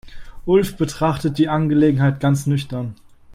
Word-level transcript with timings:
Ulf 0.47 0.77
betrachtet 0.77 1.37
die 1.37 1.47
Angelegenheit 1.47 2.19
ganz 2.19 2.47
nüchtern. 2.47 2.95